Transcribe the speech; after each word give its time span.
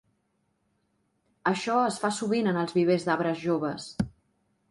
Això 1.51 1.75
es 1.91 1.99
fa 2.05 2.11
sovint 2.21 2.51
en 2.53 2.59
els 2.63 2.75
vivers 2.79 3.07
d'arbres 3.09 3.43
joves. 3.47 3.87